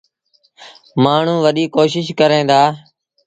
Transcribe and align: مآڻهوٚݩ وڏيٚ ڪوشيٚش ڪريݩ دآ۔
مآڻهوٚݩ 1.03 1.43
وڏيٚ 1.43 1.71
ڪوشيٚش 1.75 2.07
ڪريݩ 2.19 2.47
دآ۔ 2.49 2.61